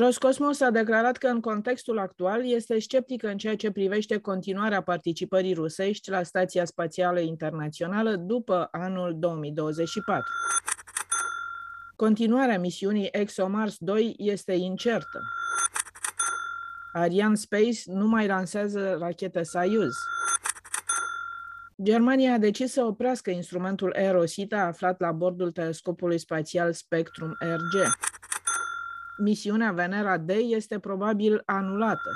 [0.00, 5.54] Roscosmos a declarat că în contextul actual este sceptică în ceea ce privește continuarea participării
[5.54, 10.24] rusești la Stația Spațială Internațională după anul 2024.
[11.96, 15.20] Continuarea misiunii ExoMars 2 este incertă.
[16.92, 19.94] Ariane Space nu mai lansează racheta Soyuz.
[21.82, 28.09] Germania a decis să oprească instrumentul Aerosita aflat la bordul telescopului spațial Spectrum RG
[29.20, 32.10] misiunea Venera D este probabil anulată.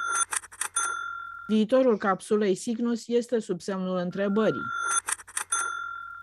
[1.47, 4.63] Viitorul capsulei Cygnus este sub semnul întrebării.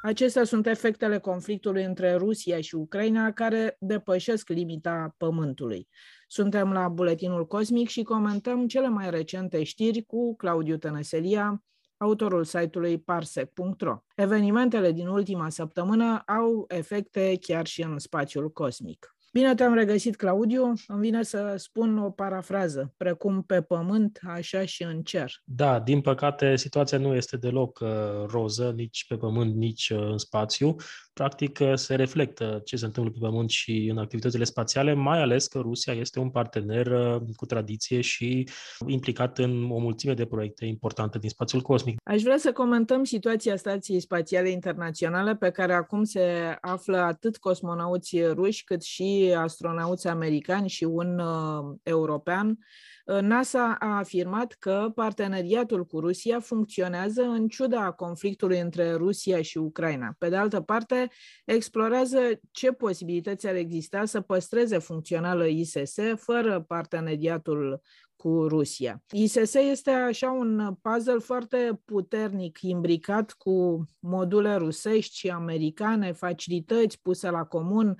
[0.01, 5.87] Acestea sunt efectele conflictului între Rusia și Ucraina care depășesc limita Pământului.
[6.27, 11.63] Suntem la Buletinul Cosmic și comentăm cele mai recente știri cu Claudiu Tănăselia,
[11.97, 14.03] autorul site-ului parsec.ro.
[14.15, 19.15] Evenimentele din ultima săptămână au efecte chiar și în spațiul cosmic.
[19.33, 20.73] Bine te-am regăsit, Claudiu.
[20.87, 25.31] Îmi vine să spun o parafrază, precum pe pământ, așa și în cer.
[25.43, 27.89] Da, din păcate, situația nu este deloc uh,
[28.27, 30.75] roză, nici pe pământ, nici uh, în spațiu.
[31.13, 35.47] Practic, uh, se reflectă ce se întâmplă pe pământ și în activitățile spațiale, mai ales
[35.47, 38.47] că Rusia este un partener uh, cu tradiție și
[38.87, 41.99] implicat în o mulțime de proiecte importante din spațiul cosmic.
[42.03, 48.21] Aș vrea să comentăm situația Stației Spațiale Internaționale, pe care acum se află atât cosmonauți
[48.21, 52.57] ruși, cât și astronauți americani și un uh, european.
[53.05, 60.15] NASA a afirmat că parteneriatul cu Rusia funcționează în ciuda conflictului între Rusia și Ucraina.
[60.17, 61.07] Pe de altă parte,
[61.45, 62.19] explorează
[62.51, 67.81] ce posibilități ar exista să păstreze funcțională ISS fără parteneriatul
[68.21, 69.03] cu Rusia.
[69.11, 77.29] ISS este așa un puzzle foarte puternic imbricat cu module rusești și americane, facilități puse
[77.29, 77.95] la comun.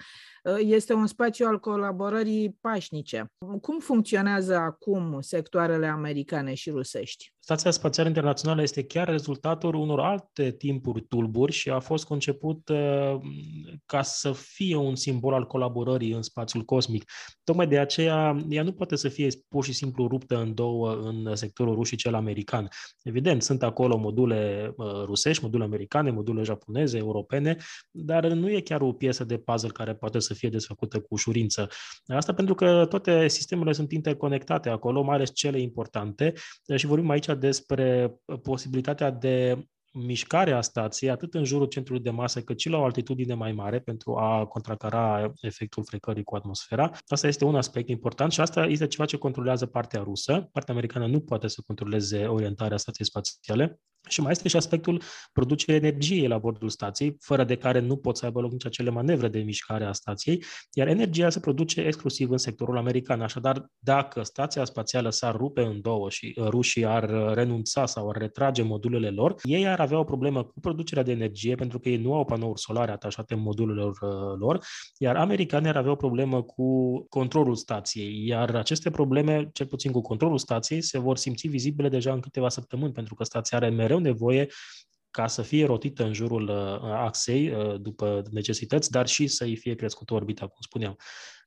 [0.60, 3.26] Este un spațiu al colaborării pașnice.
[3.62, 7.34] Cum funcționează acum sectoarele americane și rusești?
[7.44, 13.16] Stația Spațială Internațională este chiar rezultatul unor alte timpuri tulburi și a fost conceput uh,
[13.86, 17.12] ca să fie un simbol al colaborării în spațiul cosmic.
[17.44, 21.36] Tocmai de aceea, ea nu poate să fie pur și simplu ruptă în două în
[21.36, 22.68] sectorul rus și cel american.
[23.04, 27.58] Evident, sunt acolo module uh, rusești, module americane, module japoneze, europene,
[27.92, 31.68] dar nu e chiar o piesă de puzzle care poate să fie desfăcută cu ușurință.
[32.06, 36.34] Asta pentru că toate sistemele sunt interconectate acolo, mai ales cele importante,
[36.76, 42.42] și vorbim aici despre posibilitatea de mișcare a stației, atât în jurul centrului de masă,
[42.42, 46.92] cât și la o altitudine mai mare, pentru a contracara efectul frecării cu atmosfera.
[47.08, 50.50] Asta este un aspect important și asta este ceva ce controlează partea rusă.
[50.52, 53.80] Partea americană nu poate să controleze orientarea stației spațiale.
[54.10, 55.02] Și mai este și aspectul
[55.34, 58.90] producerii energiei la bordul stației, fără de care nu pot să aibă loc nici acele
[58.90, 63.22] manevre de mișcare a stației, iar energia se produce exclusiv în sectorul american.
[63.22, 68.62] Așadar, dacă stația spațială s-ar rupe în două și rușii ar renunța sau ar retrage
[68.62, 72.14] modulele lor, ei ar avea o problemă cu producerea de energie, pentru că ei nu
[72.14, 73.98] au panouri solare atașate modulelor
[74.40, 74.66] lor,
[74.98, 80.02] iar americanii ar avea o problemă cu controlul stației, iar aceste probleme, cel puțin cu
[80.02, 84.00] controlul stației, se vor simți vizibile deja în câteva săptămâni, pentru că stația are mereu
[84.00, 84.48] nevoie
[85.12, 89.76] ca să fie rotită în jurul uh, axei uh, după necesități, dar și să-i fie
[89.76, 90.98] crescută orbita, cum spuneam.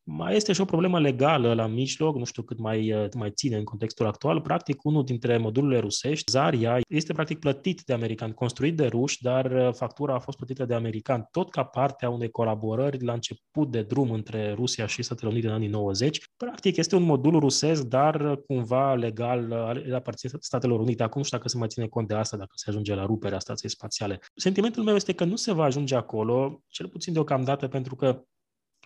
[0.07, 3.65] Mai este și o problemă legală la mijloc, nu știu cât mai, mai ține în
[3.65, 4.41] contextul actual.
[4.41, 9.73] Practic, unul dintre modulele rusești, Zaria, este practic plătit de american, construit de ruși, dar
[9.75, 13.83] factura a fost plătită de american, tot ca parte a unei colaborări la început de
[13.83, 16.21] drum între Rusia și Statele Unite în anii 90.
[16.37, 19.53] Practic, este un modul rusesc, dar cumva legal,
[19.95, 21.03] aparține Statelor Unite.
[21.03, 23.39] Acum nu știu dacă se mai ține cont de asta, dacă se ajunge la ruperea
[23.39, 24.21] stației spațiale.
[24.35, 28.23] Sentimentul meu este că nu se va ajunge acolo, cel puțin deocamdată, pentru că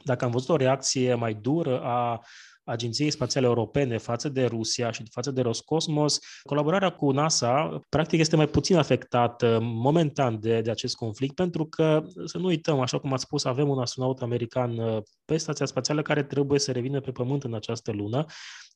[0.05, 2.21] dacă am văzut o reacție mai dură a
[2.69, 8.37] Agenției Spațiale Europene față de Rusia și față de Roscosmos, colaborarea cu NASA practic este
[8.37, 13.13] mai puțin afectată momentan de, de acest conflict, pentru că, să nu uităm, așa cum
[13.13, 17.11] ați spus, avem un astronaut american uh, pe stația spațială care trebuie să revină pe
[17.11, 18.25] Pământ în această lună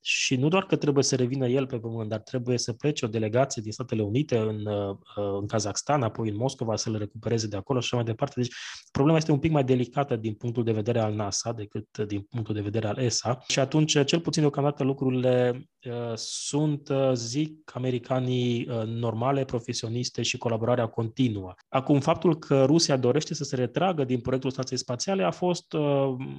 [0.03, 3.09] și nu doar că trebuie să revină el pe Pământ, dar trebuie să plece o
[3.09, 4.97] delegație din Statele Unite în, uh,
[5.41, 8.41] în Kazakhstan, apoi în Moscova să le recupereze de acolo și așa mai departe.
[8.41, 8.55] Deci
[8.91, 12.55] problema este un pic mai delicată din punctul de vedere al NASA decât din punctul
[12.55, 17.71] de vedere al ESA și atunci atunci, cel puțin deocamdată, lucrurile uh, sunt, uh, zic,
[17.75, 21.55] americanii uh, normale, profesioniste și colaborarea continuă.
[21.69, 25.75] Acum, faptul că Rusia dorește să se retragă din proiectul stației spațiale a fost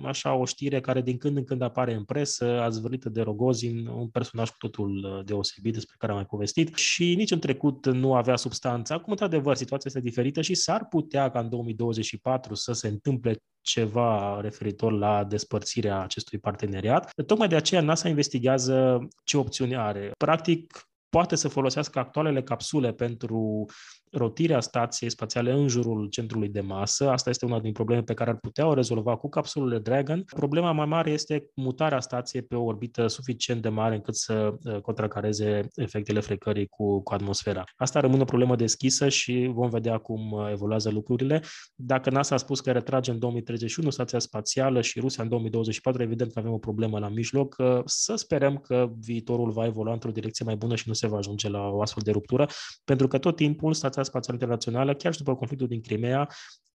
[0.03, 3.21] așa o știre care din când în când apare în presă, a zvârlită de
[3.53, 7.85] Rogozin, un personaj cu totul deosebit despre care am mai povestit și nici în trecut
[7.85, 8.93] nu avea substanță.
[8.93, 14.41] Acum, într-adevăr, situația este diferită și s-ar putea ca în 2024 să se întâmple ceva
[14.41, 17.11] referitor la despărțirea acestui parteneriat.
[17.25, 20.11] Tocmai de aceea NASA investigează ce opțiuni are.
[20.17, 23.65] Practic, poate să folosească actualele capsule pentru
[24.13, 27.09] rotirea stației spațiale în jurul centrului de masă.
[27.09, 30.23] Asta este una din probleme pe care ar putea o rezolva cu capsulele Dragon.
[30.35, 34.79] Problema mai mare este mutarea stației pe o orbită suficient de mare încât să uh,
[34.81, 37.63] contracareze efectele frecării cu, cu atmosfera.
[37.75, 41.41] Asta rămâne o problemă deschisă și vom vedea cum uh, evoluează lucrurile.
[41.75, 46.33] Dacă NASA a spus că retrage în 2031 stația spațială și Rusia în 2024, evident
[46.33, 47.55] că avem o problemă la mijloc.
[47.57, 51.17] Uh, să sperăm că viitorul va evolua într-o direcție mai bună și nu se va
[51.17, 52.47] ajunge la o astfel de ruptură,
[52.83, 56.29] pentru că tot timpul stația Spațială Internațională, chiar și după conflictul din Crimea,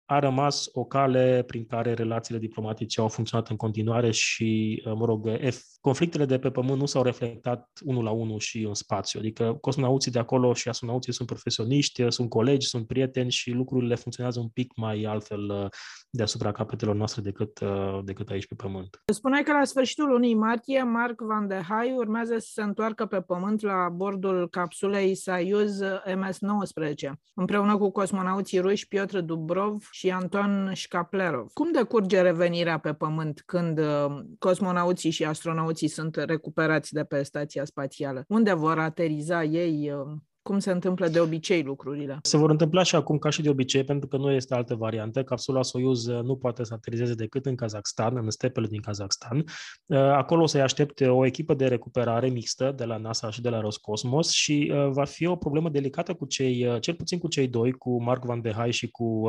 [0.06, 5.04] a rămas o cale prin care relațiile diplomatice au funcționat în continuare și, uh, mă
[5.04, 5.28] rog,
[5.80, 9.18] conflictele de pe Pământ nu s-au reflectat unul la unul și în spațiu.
[9.18, 14.40] Adică cosmonauții de acolo și astronauții sunt profesioniști, sunt colegi, sunt prieteni și lucrurile funcționează
[14.40, 15.68] un pic mai altfel uh,
[16.10, 19.02] deasupra capetelor noastre decât, uh, decât aici pe Pământ.
[19.12, 23.20] Spuneai că la sfârșitul lunii martie, Mark Van de Hai urmează să se întoarcă pe
[23.20, 31.50] Pământ la bordul capsulei Soyuz MS-19, împreună cu cosmonauții ruși Piotr Dubrov și Anton Shkaplerov.
[31.52, 34.06] Cum decurge revenirea pe Pământ când uh,
[34.38, 38.24] cosmonauții și astronauții sunt recuperați de pe stația spațială?
[38.28, 39.92] Unde vor ateriza ei?
[40.46, 42.18] Uh, cum se întâmplă de obicei lucrurile.
[42.22, 45.22] Se vor întâmpla și acum ca și de obicei, pentru că nu este altă variantă.
[45.22, 49.44] Capsula Soyuz uh, nu poate să aterizeze decât în Kazakhstan, în stepele din Kazakhstan.
[49.86, 53.48] Uh, acolo o să-i aștepte o echipă de recuperare mixtă de la NASA și de
[53.48, 57.48] la Roscosmos și uh, va fi o problemă delicată cu cei, cel puțin cu cei
[57.48, 59.28] doi, cu Mark Van de Hai și cu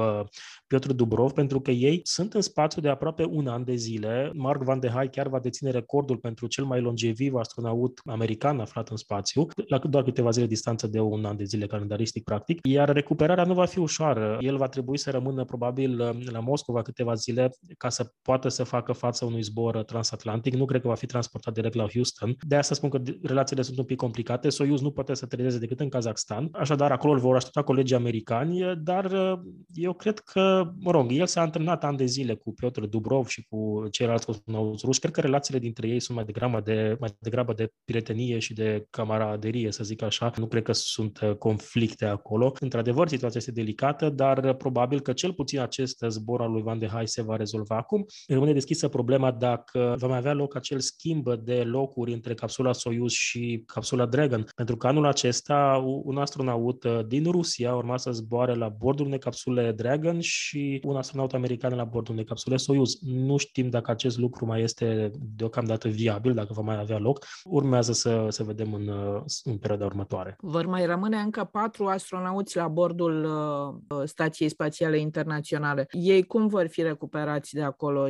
[0.67, 4.31] Piotr Dubrov, pentru că ei sunt în spațiu de aproape un an de zile.
[4.33, 8.89] Mark Van de Hai chiar va deține recordul pentru cel mai longeviv astronaut american aflat
[8.89, 12.89] în spațiu, la doar câteva zile distanță de un an de zile calendaristic, practic, iar
[12.89, 14.37] recuperarea nu va fi ușoară.
[14.39, 15.97] El va trebui să rămână probabil
[16.31, 20.53] la Moscova câteva zile ca să poată să facă față unui zbor transatlantic.
[20.53, 22.35] Nu cred că va fi transportat direct la Houston.
[22.47, 24.49] De asta spun că relațiile sunt un pic complicate.
[24.49, 26.49] Soyuz nu poate să trezeze decât în Kazakhstan.
[26.51, 29.37] Așadar, acolo îl vor aștepta colegii americani, dar
[29.73, 33.45] eu cred că, mă rog, el s-a antrenat ani de zile cu Piotr Dubrov și
[33.49, 34.99] cu ceilalți cosmonauți ruși.
[34.99, 38.85] Cred că relațiile dintre ei sunt mai degrabă de, mai degrabă de prietenie și de
[38.89, 40.31] camaraderie, să zic așa.
[40.37, 42.53] Nu cred că sunt uh, conflicte acolo.
[42.59, 46.79] Într-adevăr, situația este delicată, dar uh, probabil că cel puțin acest zbor al lui Van
[46.79, 48.05] de Hai se va rezolva acum.
[48.27, 53.11] Rămâne deschisă problema dacă va mai avea loc acel schimb de locuri între capsula Soyuz
[53.11, 58.53] și capsula Dragon, pentru că anul acesta un astronaut uh, din Rusia urma să zboare
[58.53, 62.97] la bordul unei capsule Dragon și un astronaut american la bordul unei capsule Soyuz.
[63.01, 67.25] Nu știm dacă acest lucru mai este deocamdată viabil, dacă va mai avea loc.
[67.43, 68.89] Urmează să, să vedem în,
[69.43, 70.35] în perioada următoare.
[70.41, 75.87] Vor mai rămâne încă patru astronauți la bordul uh, Stației Spațiale Internaționale.
[75.91, 78.07] Ei cum vor fi recuperați de acolo?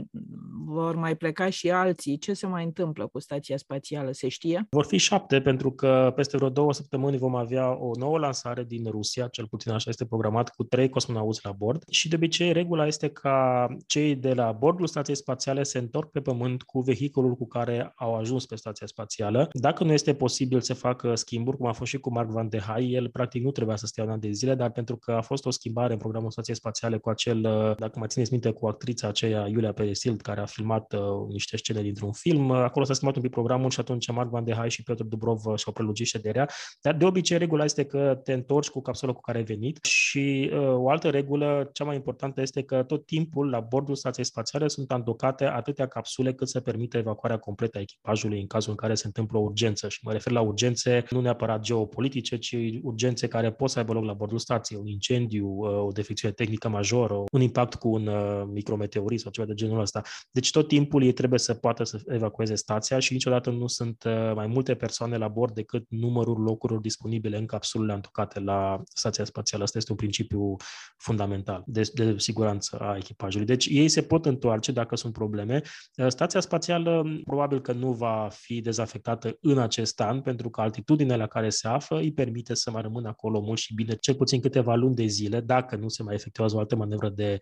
[0.66, 2.18] Vor mai pleca și alții?
[2.18, 4.12] Ce se mai întâmplă cu Stația Spațială?
[4.12, 4.68] Se știe?
[4.70, 8.86] Vor fi șapte, pentru că peste vreo două săptămâni vom avea o nouă lansare din
[8.90, 11.84] Rusia, cel puțin așa este programat, cu trei cosmonauți la bord.
[11.90, 16.22] Și de obicei, regula este ca cei de la bordul Stației Spațiale se întorc pe
[16.22, 19.50] Pământ cu vehiculul cu care au ajuns pe Stația Spațială.
[19.52, 22.57] Dacă nu este posibil să facă schimburi, cum a fost și cu Mark Van de
[22.60, 25.22] Hai, el practic nu trebuia să stea un an de zile, dar pentru că a
[25.22, 28.68] fost o schimbare în programul Stației Spațiale cu acel, uh, dacă mă țineți minte, cu
[28.68, 32.94] actrița aceea, Iulia Peresild, care a filmat uh, niște scene dintr-un film, uh, acolo s-a
[32.94, 35.74] schimbat un pic programul și atunci Mark Van de Hai și Piotr Dubrov uh, și-au
[35.74, 36.50] prelugit șederea,
[36.82, 40.50] dar de obicei regula este că te întorci cu capsula cu care ai venit și
[40.54, 44.68] uh, o altă regulă, cea mai importantă, este că tot timpul la bordul Stației Spațiale
[44.68, 48.96] sunt andocate atâtea capsule cât să permită evacuarea completă a echipajului în cazul în care
[48.96, 49.90] se întâmplă o urgență.
[49.90, 52.47] Și mă refer la urgențe nu neapărat geopolitice, ci
[52.84, 56.70] urgențe care pot să aibă loc la bordul stației, un incendiu, uh, o defecțiune tehnică
[56.70, 60.02] majoră, un impact cu un uh, micrometeorit sau ceva de genul ăsta.
[60.32, 64.32] Deci tot timpul ei trebuie să poată să evacueze stația și niciodată nu sunt uh,
[64.36, 69.64] mai multe persoane la bord decât numărul locurilor disponibile în capsulele antocate la stația spațială.
[69.64, 70.56] Asta este un principiu
[70.98, 73.46] fundamental de, de siguranță a echipajului.
[73.46, 75.62] Deci ei se pot întoarce dacă sunt probleme.
[76.08, 81.28] Stația spațială probabil că nu va fi dezafectată în acest an, pentru că altitudinea la
[81.28, 84.76] care se află îi permite să mai rămână acolo mult și bine, cel puțin câteva
[84.76, 87.38] luni de zile, dacă nu se mai efectuează o altă manevră de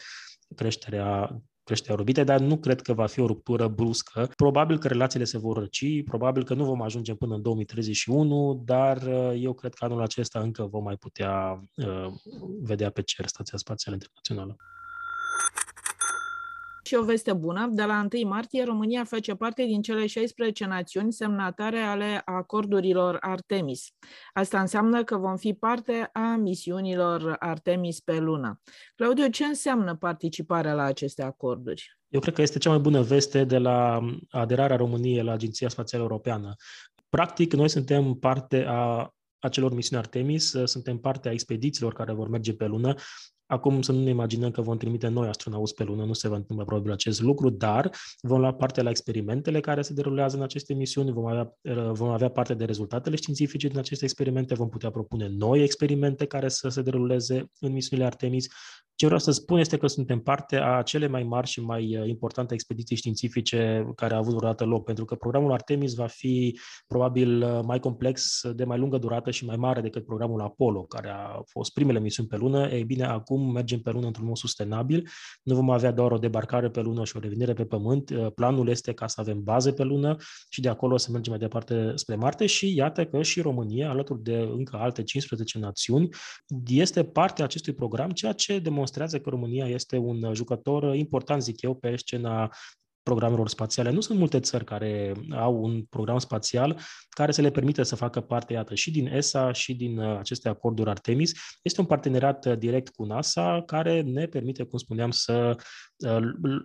[0.56, 1.30] creștere a
[1.66, 4.30] creșterea orbitei, dar nu cred că va fi o ruptură bruscă.
[4.36, 9.02] Probabil că relațiile se vor răci, probabil că nu vom ajunge până în 2031, dar
[9.02, 12.08] uh, eu cred că anul acesta încă vom mai putea uh,
[12.62, 14.56] vedea pe cer Stația Spațială Internațională.
[16.86, 21.14] Și o veste bună, de la 1 martie România face parte din cele 16 națiuni
[21.14, 23.88] semnatare ale acordurilor Artemis.
[24.34, 28.62] Asta înseamnă că vom fi parte a misiunilor Artemis pe lună.
[28.96, 31.98] Claudiu, ce înseamnă participarea la aceste acorduri?
[32.08, 34.00] Eu cred că este cea mai bună veste de la
[34.30, 36.56] aderarea României la Agenția Spațială Europeană.
[37.10, 42.54] Practic, noi suntem parte a acelor misiuni Artemis, suntem parte a expedițiilor care vor merge
[42.54, 42.96] pe lună
[43.48, 46.36] Acum să nu ne imaginăm că vom trimite noi astronauți pe lună, nu se va
[46.36, 50.74] întâmpla probabil acest lucru, dar vom lua parte la experimentele care se derulează în aceste
[50.74, 51.54] misiuni, vom avea,
[51.92, 56.48] vom avea parte de rezultatele științifice din aceste experimente, vom putea propune noi experimente care
[56.48, 58.48] să se deruleze în misiunile Artemis
[58.96, 62.08] ce vreau să spun este că suntem parte a cele mai mari și mai uh,
[62.08, 67.44] importante expediții științifice care au avut vreodată loc, pentru că programul Artemis va fi probabil
[67.44, 71.42] uh, mai complex, de mai lungă durată și mai mare decât programul Apollo, care a
[71.46, 72.70] fost primele misiuni pe lună.
[72.72, 75.10] Ei bine, acum mergem pe lună într-un mod sustenabil.
[75.44, 78.10] Nu vom avea doar o debarcare pe lună și o revenire pe Pământ.
[78.10, 80.16] Uh, planul este ca să avem baze pe lună
[80.50, 84.24] și de acolo să mergem mai departe spre Marte și iată că și România, alături
[84.24, 86.10] de încă alte 15 națiuni,
[86.68, 91.42] este parte a acestui program, ceea ce demonstrează demonstrează că România este un jucător important,
[91.42, 92.52] zic eu, pe scena
[93.06, 93.92] programelor spațiale.
[93.92, 98.22] Nu sunt multe țări care au un program spațial care să le permită să facă
[98.22, 101.32] parte, iată, și din ESA și din uh, aceste acorduri Artemis.
[101.62, 105.56] Este un parteneriat uh, direct cu NASA care ne permite, cum spuneam, să
[105.98, 106.18] uh,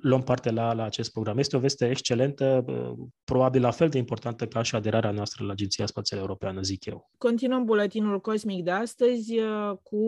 [0.03, 1.39] luăm parte la, la acest program.
[1.39, 2.65] Este o veste excelentă,
[3.25, 7.11] probabil la fel de importantă ca și aderarea noastră la Agenția Spațială Europeană, zic eu.
[7.19, 9.35] Continuăm buletinul cosmic de astăzi
[9.83, 9.99] cu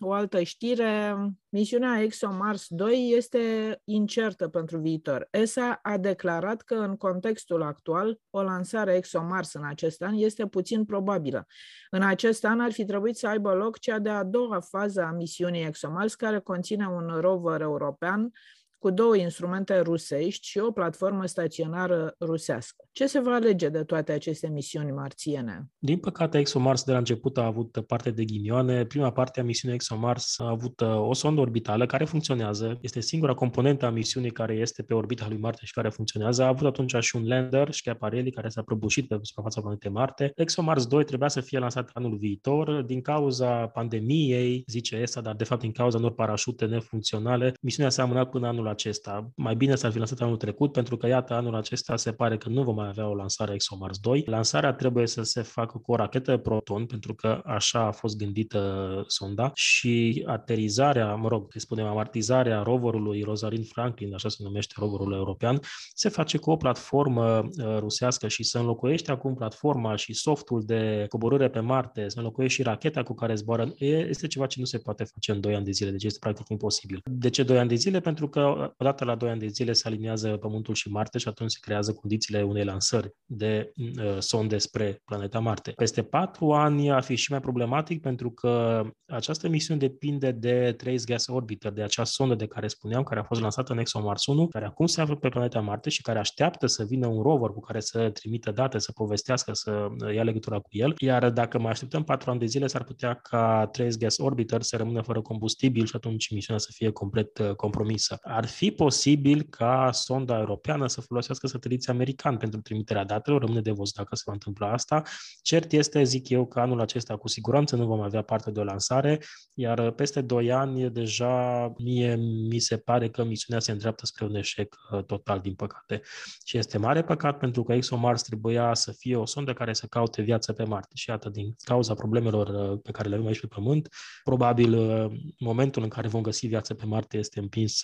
[0.00, 1.16] o altă știre.
[1.56, 3.40] Misiunea ExoMars 2 este
[3.84, 5.28] incertă pentru viitor.
[5.30, 10.46] ESA a declarat că în contextul actual o lansare ExoMars în acest acest an este
[10.46, 11.46] puțin probabilă.
[11.90, 15.64] În acest an ar fi trebuit să aibă loc cea de-a doua fază a misiunii
[15.64, 18.32] ExoMars, care conține un rover european
[18.78, 22.84] cu două instrumente rusești și o platformă staționară rusească.
[22.92, 25.70] Ce se va alege de toate aceste misiuni marțiene?
[25.78, 28.84] Din păcate, ExoMars de la început a avut parte de ghinioane.
[28.84, 32.78] Prima parte a misiunii ExoMars a avut uh, o sondă orbitală care funcționează.
[32.80, 36.42] Este singura componentă a misiunii care este pe orbita lui Marte și care funcționează.
[36.42, 40.32] A avut atunci și un lander, Schiaparelli, care s-a prăbușit pe suprafața planetei Marte.
[40.34, 42.82] ExoMars 2 trebuia să fie lansat anul viitor.
[42.82, 48.02] Din cauza pandemiei, zice ESA, dar de fapt din cauza unor parașute nefuncționale, misiunea s-a
[48.02, 49.30] amânat până anul acesta.
[49.36, 52.48] Mai bine s-ar fi lansat anul trecut, pentru că, iată, anul acesta se pare că
[52.48, 54.22] nu vom mai avea o lansare ExoMars 2.
[54.26, 59.04] Lansarea trebuie să se facă cu o rachetă Proton, pentru că așa a fost gândită
[59.06, 65.12] sonda, și aterizarea, mă rog, să spunem, amartizarea roverului Rosalind Franklin, așa se numește roverul
[65.12, 65.60] european,
[65.94, 71.06] se face cu o platformă uh, rusească și să înlocuiește acum platforma și softul de
[71.08, 74.78] coborâre pe Marte, să înlocuiește și racheta cu care zboară, este ceva ce nu se
[74.78, 77.00] poate face în 2 ani de zile, deci este practic imposibil.
[77.04, 78.00] De ce 2 ani de zile?
[78.00, 78.40] Pentru că
[78.78, 81.92] odată la 2 ani de zile se aliniază Pământul și Marte și atunci se creează
[81.92, 85.70] condițiile unei lansări de uh, sonde spre planeta Marte.
[85.70, 91.04] Peste 4 ani ar fi și mai problematic pentru că această misiune depinde de Trace
[91.04, 94.48] Gas Orbiter, de acea sondă de care spuneam, care a fost lansată în ExoMars 1,
[94.48, 97.60] care acum se află pe planeta Marte și care așteaptă să vină un rover cu
[97.60, 100.94] care să trimită date, să povestească, să ia legătura cu el.
[100.98, 104.76] Iar dacă mai așteptăm 4 ani de zile, s-ar putea ca Trace Gas Orbiter să
[104.76, 108.18] rămână fără combustibil și atunci misiunea să fie complet uh, compromisă.
[108.22, 113.70] Ar fi posibil ca sonda europeană să folosească sateliții americani pentru trimiterea datelor, rămâne de
[113.70, 115.02] văzut dacă se va întâmpla asta.
[115.42, 118.64] Cert este, zic eu, că anul acesta cu siguranță nu vom avea parte de o
[118.64, 119.20] lansare,
[119.54, 122.16] iar peste 2 ani deja mie
[122.50, 126.02] mi se pare că misiunea se îndreaptă spre un eșec uh, total, din păcate.
[126.44, 130.22] Și este mare păcat pentru că ExoMars trebuia să fie o sondă care să caute
[130.22, 130.92] viață pe Marte.
[130.94, 133.88] Și iată, din cauza problemelor uh, pe care le avem aici pe Pământ,
[134.24, 137.82] probabil uh, momentul în care vom găsi viață pe Marte este împins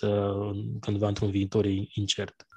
[0.79, 2.47] cândva într-un viitor incert.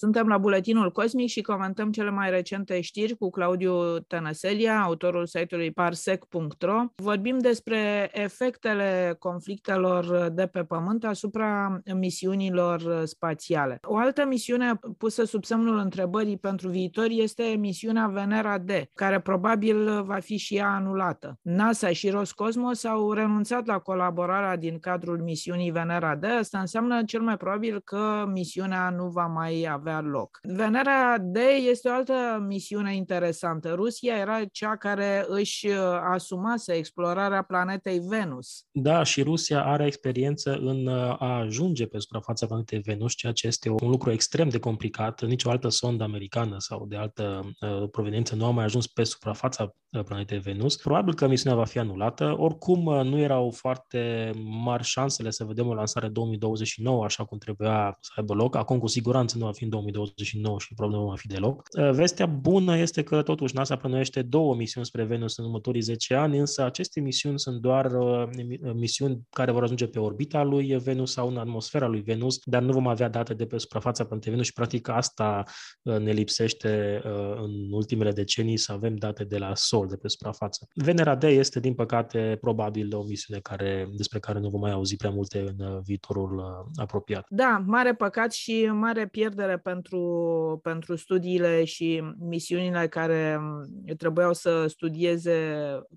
[0.00, 5.70] Suntem la Buletinul Cosmic și comentăm cele mai recente știri cu Claudiu Tănăselia, autorul site-ului
[5.70, 6.84] parsec.ro.
[6.96, 13.78] Vorbim despre efectele conflictelor de pe Pământ asupra misiunilor spațiale.
[13.82, 20.02] O altă misiune pusă sub semnul întrebării pentru viitor este misiunea Venera D, care probabil
[20.02, 21.38] va fi și ea anulată.
[21.42, 26.24] NASA și Roscosmos au renunțat la colaborarea din cadrul misiunii Venera D.
[26.24, 30.38] Asta înseamnă cel mai probabil că misiunea nu va mai avea avea loc.
[30.42, 31.36] Venera D
[31.70, 33.72] este o altă misiune interesantă.
[33.74, 35.76] Rusia era cea care își uh,
[36.12, 38.66] asumase explorarea planetei Venus.
[38.70, 43.46] Da, și Rusia are experiență în uh, a ajunge pe suprafața planetei Venus, ceea ce
[43.46, 45.22] este un lucru extrem de complicat.
[45.22, 49.04] Nici o altă sondă americană sau de altă uh, proveniență nu a mai ajuns pe
[49.04, 50.76] suprafața uh, planetei Venus.
[50.76, 52.34] Probabil că misiunea va fi anulată.
[52.38, 54.30] Oricum, uh, nu erau foarte
[54.64, 58.56] mari șansele să vedem o lansare 2029, așa cum trebuia să aibă loc.
[58.56, 61.62] Acum, cu siguranță, nu va fi în 2029 și probabil nu va fi deloc.
[61.78, 66.14] Uh, vestea bună este că, totuși, NASA plănuiește două misiuni spre Venus în următorii 10
[66.14, 68.28] ani, însă aceste misiuni sunt doar uh,
[68.74, 72.72] misiuni care vor ajunge pe orbita lui Venus sau în atmosfera lui Venus, dar nu
[72.72, 75.42] vom avea date de pe suprafața planetei Venus și, practic, asta
[75.82, 77.00] ne lipsește
[77.36, 80.68] în ultimele decenii să avem date de la Sol, de pe suprafață.
[80.74, 84.96] Venera D este, din păcate, probabil o misiune care, despre care nu vom mai auzi
[84.96, 87.26] prea multe în uh, viitorul uh, apropiat.
[87.28, 94.66] Da, mare păcat și mare pierdere pentru, pentru studiile și misiunile care um, trebuiau să
[94.68, 95.38] studieze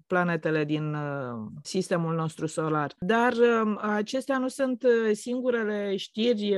[0.07, 2.93] planetele din uh, sistemul nostru solar.
[2.99, 6.55] Dar um, acestea nu sunt singurele știri,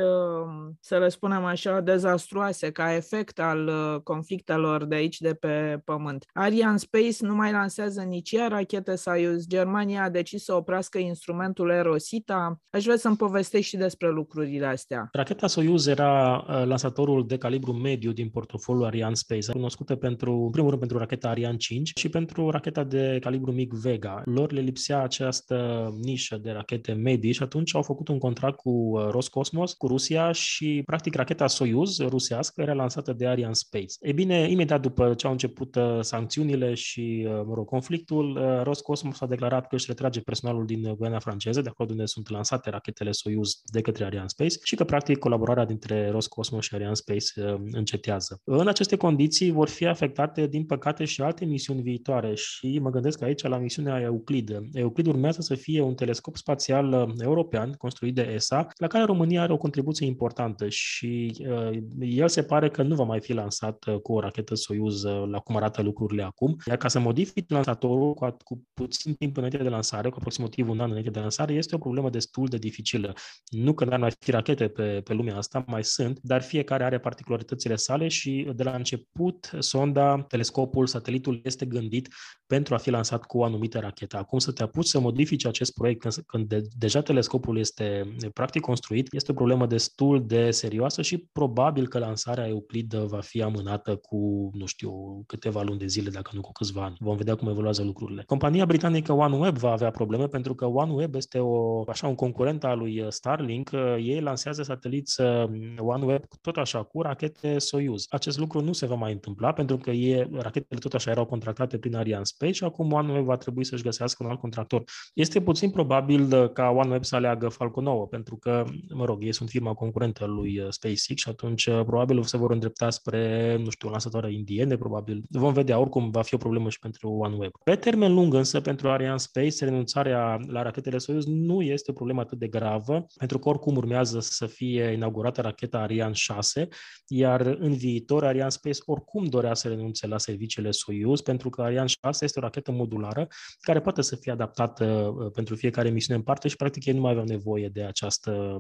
[0.79, 3.71] să le spunem așa, dezastruoase ca efect al
[4.03, 6.25] conflictelor de aici, de pe Pământ.
[6.33, 9.47] Ariane Space nu mai lansează nici ea rachete Soyuz.
[9.47, 12.59] Germania a decis să oprească instrumentul Erosita.
[12.69, 15.09] Aș vrea să-mi povestești și despre lucrurile astea.
[15.11, 16.65] Racheta Soyuz era uh,
[17.03, 21.29] lansatorul de calibru mediu din portofoliul Ariane Space, cunoscută pentru, în primul rând pentru racheta
[21.29, 24.21] Ariane 5 și pentru racheta de calibru mic Vega.
[24.25, 28.69] Lor le lipsea această nișă de rachete medii și atunci au făcut un contract cu
[28.69, 33.93] uh, Roscosmos, cu Rusia și practic racheta Soyuz rusească era lansată de Ariane Space.
[34.01, 39.25] E bine, imediat după ce au început uh, sancțiunile și, mă rog, conflictul, Roscosmos a
[39.25, 43.61] declarat că își retrage personalul din Guiana franceză, de acolo unde sunt lansate rachetele Soyuz
[43.71, 48.41] de către Ariane Space și că, practic, colaborarea dintre Roscosmos și Ariane Space uh, încetează.
[48.43, 53.21] În aceste condiții vor fi afectate, din păcate, și alte misiuni viitoare și mă gândesc
[53.21, 54.59] aici la misiunea Euclid.
[54.73, 59.41] Euclid urmează să fie un telescop spațial uh, european construit de ESA, la care România
[59.41, 63.85] are o contribuție importantă și uh, el se pare că nu va mai fi lansat
[63.85, 66.57] uh, cu o rachetă Soyuz uh, la cum arată lucrurile acum.
[66.65, 70.79] Iar ca să modifici lansatorul cu, cu puțin timp înainte de lansare, cu aproximativ un
[70.79, 73.13] an înainte de lansare, este o problemă destul de dificilă.
[73.49, 76.99] Nu că n-ar mai fi rachete pe, pe lumea asta, mai sunt, dar fiecare are
[76.99, 82.07] particularitățile sale și de la început sonda, telescopul, satelitul este gândit
[82.53, 84.17] pentru a fi lansat cu o anumită rachetă.
[84.17, 88.61] Acum să te apuci să modifici acest proiect când, când de, deja telescopul este practic
[88.61, 93.95] construit, este o problemă destul de serioasă și probabil că lansarea Euclid va fi amânată
[93.95, 96.97] cu, nu știu, câteva luni de zile, dacă nu cu câțiva ani.
[96.99, 98.23] Vom vedea cum evoluează lucrurile.
[98.25, 102.77] Compania britanică OneWeb va avea probleme pentru că OneWeb este o, așa un concurent al
[102.77, 103.69] lui Starlink.
[103.97, 105.43] Ei lansează sateliți uh,
[105.77, 108.05] OneWeb tot așa cu rachete Soyuz.
[108.09, 111.77] Acest lucru nu se va mai întâmpla pentru că e, rachetele tot așa erau contractate
[111.77, 114.83] prin Ariane Space și acum OneWeb va trebui să-și găsească un alt contractor.
[115.13, 119.33] Este puțin probabil uh, ca OneWeb să aleagă Falcon 9 pentru că, mă rog, ei
[119.33, 123.89] sunt firma concurentă lui uh, SpaceX și atunci probabil se vor îndrepta spre, nu știu,
[123.89, 125.23] lansatoare indiene, probabil.
[125.29, 127.51] Vom vedea, oricum va fi o problemă și pentru OneWeb.
[127.63, 132.21] Pe termen lung însă, pentru Ariane Space, renunțarea la rachetele Soyuz nu este o problemă
[132.21, 136.67] atât de gravă, pentru că oricum urmează să fie inaugurată racheta Ariane 6,
[137.07, 141.87] iar în viitor Ariane Space oricum dorea să renunțe la serviciile Soyuz, pentru că Ariane
[141.87, 143.27] 6 este o rachetă modulară
[143.59, 147.01] care poate să fie adaptată uh, pentru fiecare misiune în parte și practic ei nu
[147.01, 148.57] mai aveau nevoie de, această,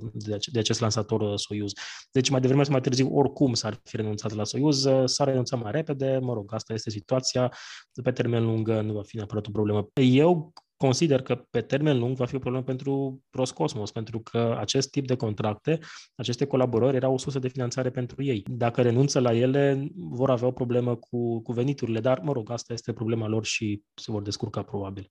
[0.51, 1.71] de, acest lansator uh, Soyuz.
[2.11, 5.61] Deci mai devreme sau mai târziu oricum s-ar fi renunțat la Soyuz, uh, s-a renunțat
[5.61, 7.53] mai repede, mă rog, asta este situația,
[8.03, 9.89] pe termen lung nu va fi neapărat o problemă.
[9.93, 14.89] Eu consider că pe termen lung va fi o problemă pentru Roscosmos, pentru că acest
[14.89, 15.79] tip de contracte,
[16.15, 18.43] aceste colaborări erau o sursă de finanțare pentru ei.
[18.47, 22.73] Dacă renunță la ele, vor avea o problemă cu, cu veniturile, dar, mă rog, asta
[22.73, 25.09] este problema lor și se vor descurca probabil.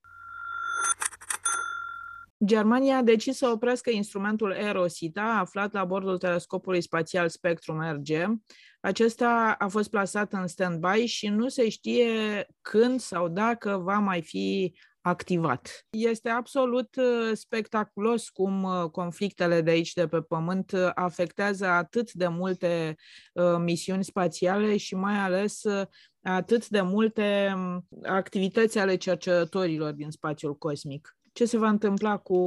[2.45, 8.39] Germania a decis să oprească instrumentul Erosita, aflat la bordul telescopului spațial Spectrum RG.
[8.81, 14.21] Acesta a fost plasat în stand-by și nu se știe când sau dacă va mai
[14.21, 15.85] fi activat.
[15.89, 22.13] Este absolut uh, spectaculos cum uh, conflictele de aici, de pe Pământ, uh, afectează atât
[22.13, 22.95] de multe
[23.59, 25.61] misiuni spațiale și mai ales
[26.21, 31.17] atât de multe um, activități ale cercetătorilor din spațiul cosmic.
[31.33, 32.39] Ce se va întâmpla cu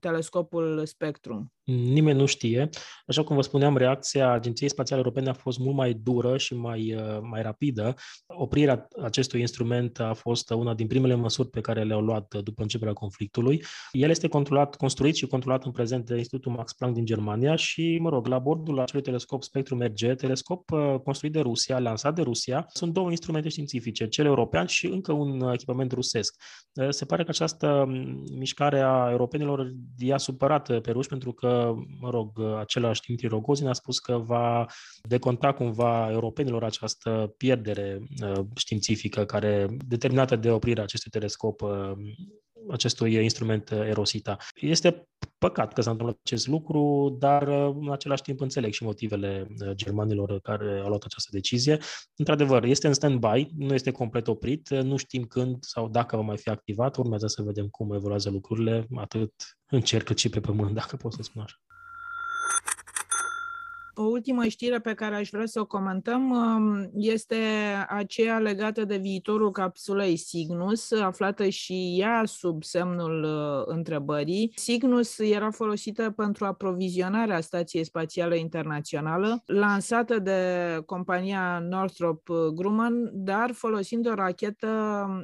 [0.00, 1.52] telescopul Spectrum?
[1.64, 2.68] Nimeni nu știe.
[3.06, 6.94] Așa cum vă spuneam, reacția Agenției Spațiale Europene a fost mult mai dură și mai,
[6.94, 7.94] uh, mai rapidă.
[8.26, 12.92] Oprirea acestui instrument a fost una din primele măsuri pe care le-au luat după începerea
[12.92, 13.62] conflictului.
[13.92, 17.98] El este controlat, construit și controlat în prezent de Institutul Max Planck din Germania și,
[18.00, 22.22] mă rog, la bordul acelui telescop Spectrum RG, telescop uh, construit de Rusia, lansat de
[22.22, 26.42] Rusia, sunt două instrumente științifice, cel european și încă un echipament rusesc.
[26.74, 31.50] Uh, se pare că această mm, mișcare a europenilor i-a supărat pe ruși pentru că
[32.00, 34.66] mă rog, același Dimitri Rogozin a spus că va
[35.02, 41.92] deconta cumva europenilor această pierdere uh, științifică care determinată de oprirea acestui telescop uh,
[42.70, 44.36] acestui instrument uh, Erosita.
[44.54, 50.40] Este păcat că s-a întâmplat acest lucru, dar în același timp înțeleg și motivele germanilor
[50.40, 51.78] care au luat această decizie.
[52.16, 56.36] Într-adevăr, este în stand-by, nu este complet oprit, nu știm când sau dacă va mai
[56.36, 59.32] fi activat, urmează să vedem cum evoluează lucrurile, atât
[59.66, 61.56] în cer cât și pe pământ, dacă pot să spun așa.
[63.94, 67.36] O ultimă știre pe care aș vrea să o comentăm um, este
[67.88, 74.52] aceea legată de viitorul capsulei Cygnus, aflată și ea sub semnul uh, întrebării.
[74.54, 80.38] Cygnus era folosită pentru aprovizionarea Stației Spațiale Internațională, lansată de
[80.86, 84.68] compania Northrop Grumman, dar folosind o rachetă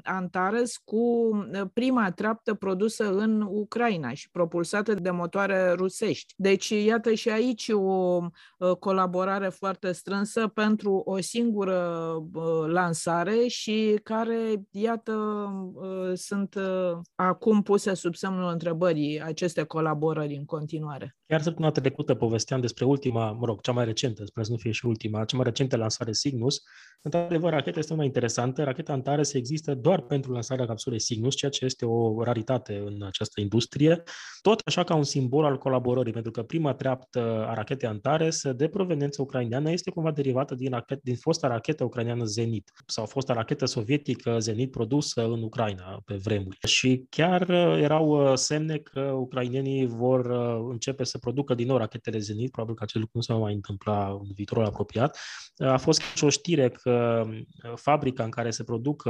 [0.02, 6.35] Antares cu uh, prima treaptă produsă în Ucraina și propulsată de motoare rusești.
[6.37, 8.20] Deci, iată și aici o
[8.58, 15.12] Uh, colaborare foarte strânsă pentru o singură uh, lansare și care, iată,
[15.75, 16.59] uh, sunt
[17.14, 21.16] acum puse sub semnul întrebării aceste colaborări în continuare.
[21.27, 24.71] Chiar săptămâna trecută povesteam despre ultima, mă rog, cea mai recentă, sper să nu fie
[24.71, 26.62] și ultima, cea mai recentă lansare Cygnus.
[27.03, 28.64] Într-adevăr, racheta este mai interesantă.
[28.64, 33.40] Racheta Antares există doar pentru lansarea capsulei Cygnus, ceea ce este o raritate în această
[33.40, 34.03] industrie.
[34.42, 38.68] Tot așa ca un simbol al colaborării, pentru că prima treaptă a rachetei Antares de
[38.68, 43.64] proveniență ucraineană este cumva derivată din, rachet, din fosta rachetă ucraineană Zenit sau fosta rachetă
[43.64, 46.58] sovietică Zenit produsă în Ucraina pe vremuri.
[46.66, 52.18] Și chiar erau uh, semne că ucrainienii vor uh, începe să producă din nou rachetele
[52.18, 55.18] Zenit, probabil că acest lucru nu se va mai întâmpla în viitorul apropiat.
[55.56, 59.02] A fost și o știre că uh, fabrica în care se produc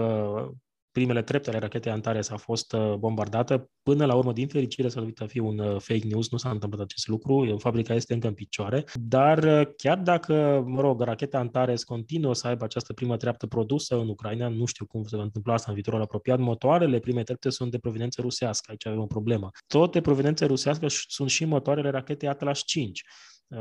[0.99, 3.71] primele trepte ale rachetei Antares a fost uh, bombardată.
[3.83, 6.51] Până la urmă, din fericire, s-a dovedit a fi un uh, fake news, nu s-a
[6.51, 11.39] întâmplat acest lucru, fabrica este încă în picioare, dar uh, chiar dacă, mă rog, racheta
[11.39, 15.23] Antares continuă să aibă această primă treaptă produsă în Ucraina, nu știu cum se va
[15.23, 19.07] întâmpla asta în viitorul apropiat, motoarele primei trepte sunt de proveniență rusească, aici avem o
[19.07, 19.51] problemă.
[19.67, 23.05] Tot de proveniență rusească sunt și motoarele rachetei Atlas 5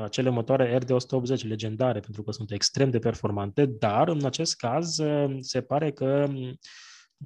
[0.04, 5.00] acele motoare RD180 legendare, pentru că sunt extrem de performante, dar în acest caz
[5.40, 6.28] se pare că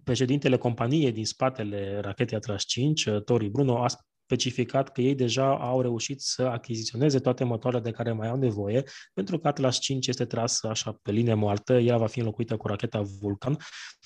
[0.03, 3.87] președintele companiei din spatele rachetei Atlas 5, uh, Tori Bruno, a
[4.31, 8.83] specificat că ei deja au reușit să achiziționeze toate motoarele de care mai au nevoie,
[9.13, 12.67] pentru că Atlas 5 este tras așa pe linie moartă, ea va fi înlocuită cu
[12.67, 13.57] racheta Vulcan,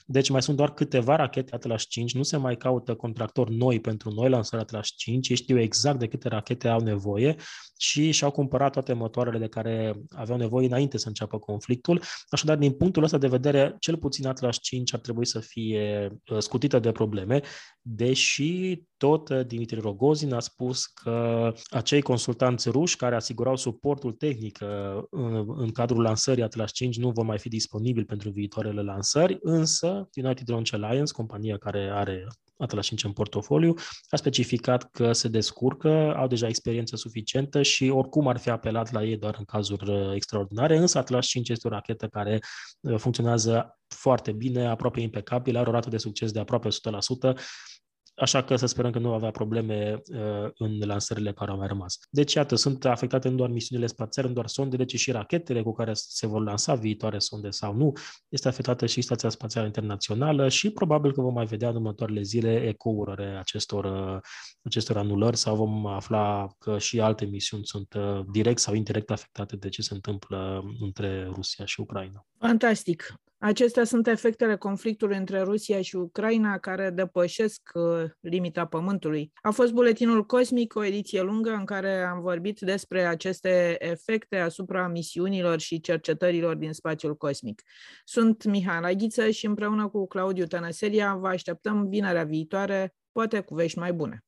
[0.07, 4.11] deci mai sunt doar câteva rachete Atlas 5, nu se mai caută contractori noi pentru
[4.11, 7.35] noi lansări Atlas 5, ei știu exact de câte rachete au nevoie
[7.77, 12.01] și și-au cumpărat toate motoarele de care aveau nevoie înainte să înceapă conflictul.
[12.29, 16.37] Așadar, din punctul ăsta de vedere, cel puțin Atlas 5 ar trebui să fie uh,
[16.39, 17.41] scutită de probleme,
[17.81, 24.59] deși tot uh, Dimitri Rogozin a spus că acei consultanți ruși care asigurau suportul tehnic
[24.61, 29.37] uh, în, în cadrul lansării Atlas 5 nu vor mai fi disponibili pentru viitoarele lansări,
[29.41, 32.27] însă United Launch Alliance, compania care are
[32.57, 33.73] Atlas 5 în portofoliu,
[34.09, 39.03] a specificat că se descurcă, au deja experiență suficientă și oricum ar fi apelat la
[39.03, 42.39] ei doar în cazuri uh, extraordinare, însă Atlas 5 este o rachetă care
[42.97, 47.37] funcționează foarte bine, aproape impecabil, are o rată de succes de aproape 100%,
[48.15, 51.67] așa că să sperăm că nu va avea probleme uh, în lansările care au mai
[51.67, 51.99] rămas.
[52.09, 55.73] Deci, iată, sunt afectate nu doar misiunile spațiale, nu doar sondele, ci și rachetele cu
[55.73, 57.91] care se vor lansa viitoare sonde sau nu.
[58.29, 62.67] Este afectată și Stația Spațială Internațională și probabil că vom mai vedea în următoarele zile
[62.67, 64.19] ecouri acestor, uh,
[64.63, 69.55] acestor anulări sau vom afla că și alte misiuni sunt uh, direct sau indirect afectate
[69.55, 72.25] de ce se întâmplă între Rusia și Ucraina.
[72.39, 73.19] Fantastic!
[73.37, 79.31] Acestea sunt efectele conflictului între Rusia și Ucraina care depășesc uh, limita Pământului.
[79.41, 84.87] A fost buletinul Cosmic, o ediție lungă în care am vorbit despre aceste efecte asupra
[84.87, 87.61] misiunilor și cercetărilor din spațiul cosmic.
[88.03, 93.79] Sunt Mihai Aghiță și împreună cu Claudiu Tănăselia vă așteptăm vinerea viitoare, poate cu vești
[93.79, 94.24] mai bune.